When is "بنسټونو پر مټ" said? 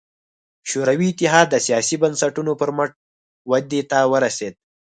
2.03-2.91